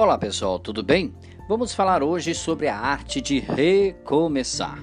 [0.00, 1.14] Olá pessoal, tudo bem?
[1.46, 4.82] Vamos falar hoje sobre a arte de recomeçar.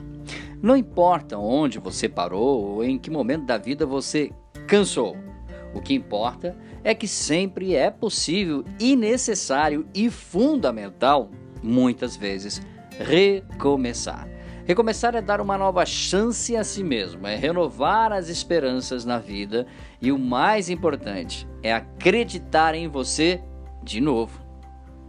[0.61, 4.31] Não importa onde você parou ou em que momento da vida você
[4.67, 5.17] cansou,
[5.73, 11.31] o que importa é que sempre é possível e necessário e fundamental,
[11.63, 12.61] muitas vezes,
[12.99, 14.29] recomeçar.
[14.67, 19.65] Recomeçar é dar uma nova chance a si mesmo, é renovar as esperanças na vida
[19.99, 23.41] e o mais importante é acreditar em você
[23.81, 24.46] de novo.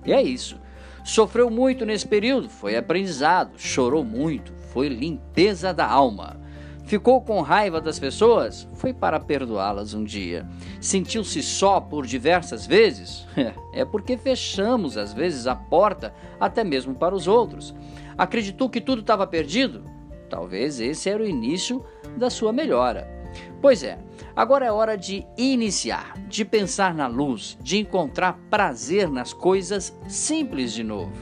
[0.08, 0.58] E é isso.
[1.04, 6.40] Sofreu muito nesse período, foi aprendizado, chorou muito, foi limpeza da alma.
[6.84, 8.66] Ficou com raiva das pessoas?
[8.72, 10.48] Foi para perdoá-las um dia.
[10.80, 13.26] Sentiu-se só por diversas vezes?
[13.74, 17.74] É porque fechamos às vezes a porta até mesmo para os outros.
[18.16, 19.84] Acreditou que tudo estava perdido?
[20.30, 21.84] Talvez esse era o início
[22.16, 23.17] da sua melhora.
[23.60, 23.98] Pois é,
[24.36, 30.72] agora é hora de iniciar, de pensar na luz, de encontrar prazer nas coisas simples
[30.72, 31.12] de novo.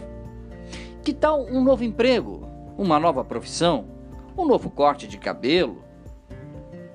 [1.03, 3.87] Que tal um novo emprego, uma nova profissão,
[4.37, 5.83] um novo corte de cabelo,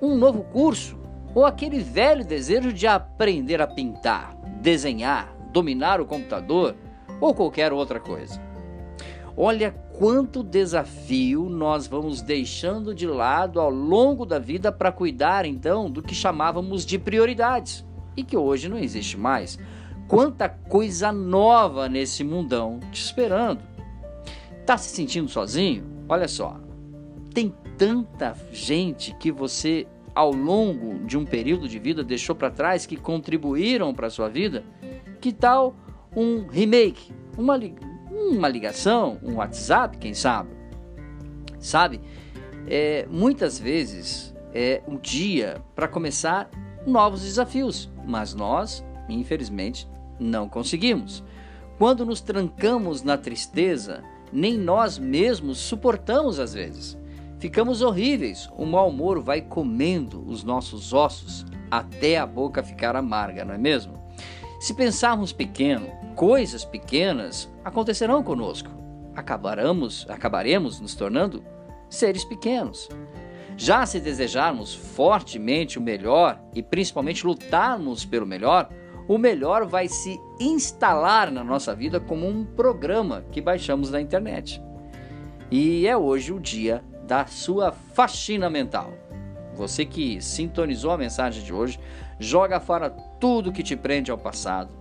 [0.02, 1.00] um novo curso
[1.34, 6.76] ou aquele velho desejo de aprender a pintar, desenhar, dominar o computador
[7.20, 8.51] ou qualquer outra coisa?
[9.36, 15.90] Olha quanto desafio nós vamos deixando de lado ao longo da vida para cuidar então
[15.90, 19.58] do que chamávamos de prioridades e que hoje não existe mais.
[20.08, 23.62] Quanta coisa nova nesse mundão te esperando.
[24.66, 25.86] Tá se sentindo sozinho?
[26.10, 26.60] Olha só.
[27.34, 32.86] Tem tanta gente que você ao longo de um período de vida deixou para trás
[32.86, 34.66] que contribuíram para sua vida.
[35.22, 35.76] Que tal
[36.16, 37.56] um remake, uma
[38.30, 40.50] uma ligação, um WhatsApp, quem sabe?
[41.60, 42.02] Sabe?
[42.68, 46.50] É, muitas vezes é um dia para começar
[46.86, 49.88] novos desafios, mas nós, infelizmente,
[50.20, 51.24] não conseguimos.
[51.78, 56.98] Quando nos trancamos na tristeza, nem nós mesmos suportamos às vezes.
[57.40, 63.44] Ficamos horríveis, o mau humor vai comendo os nossos ossos até a boca ficar amarga,
[63.44, 64.01] não é mesmo?
[64.62, 68.70] Se pensarmos pequeno, coisas pequenas acontecerão conosco.
[69.16, 71.44] Acabaremos, acabaremos nos tornando
[71.90, 72.88] seres pequenos.
[73.58, 78.70] Já se desejarmos fortemente o melhor e principalmente lutarmos pelo melhor,
[79.08, 84.62] o melhor vai se instalar na nossa vida como um programa que baixamos na internet.
[85.50, 88.94] E é hoje o dia da sua faxina mental.
[89.62, 91.80] Você que sintonizou a mensagem de hoje,
[92.20, 94.74] joga fora tudo que te prende ao passado.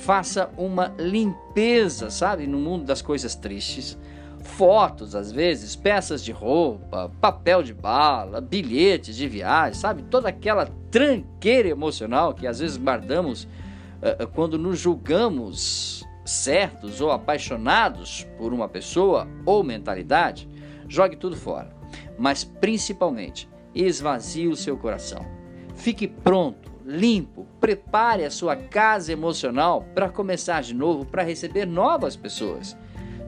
[0.00, 3.96] Faça uma limpeza, sabe, no mundo das coisas tristes.
[4.40, 10.02] Fotos, às vezes, peças de roupa, papel de bala, bilhetes de viagem, sabe?
[10.02, 18.26] Toda aquela tranqueira emocional que às vezes guardamos uh, quando nos julgamos certos ou apaixonados
[18.36, 20.48] por uma pessoa ou mentalidade.
[20.88, 21.70] Jogue tudo fora.
[22.18, 23.48] Mas principalmente,
[23.84, 25.24] esvazie o seu coração.
[25.74, 32.16] Fique pronto, limpo, prepare a sua casa emocional para começar de novo, para receber novas
[32.16, 32.76] pessoas.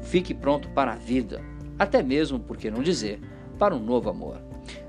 [0.03, 1.43] Fique pronto para a vida,
[1.79, 3.21] até mesmo, por que não dizer,
[3.59, 4.41] para um novo amor.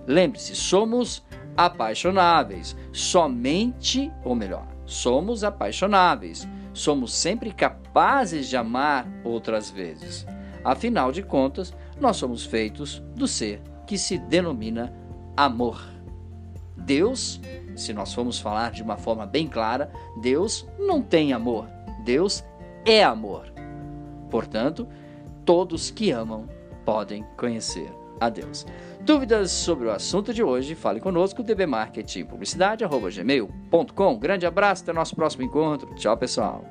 [0.08, 1.24] Lembre-se, somos
[1.58, 10.26] apaixonáveis, somente, ou melhor, somos apaixonáveis, somos sempre capazes de amar outras vezes.
[10.64, 14.94] Afinal de contas, nós somos feitos do ser que se denomina
[15.46, 15.82] amor.
[16.76, 17.40] Deus,
[17.76, 19.90] se nós formos falar de uma forma bem clara,
[20.22, 21.66] Deus não tem amor.
[22.04, 22.44] Deus
[22.86, 23.46] é amor.
[24.30, 24.86] Portanto,
[25.46, 26.50] todos que amam
[26.84, 27.90] podem conhecer
[28.20, 28.66] a Deus.
[29.02, 30.76] Dúvidas sobre o assunto de hoje?
[30.76, 34.20] Fale conosco, dbmarketingpublicidade.gmail.com.
[34.20, 35.96] Grande abraço, até nosso próximo encontro.
[35.96, 36.66] Tchau, pessoal.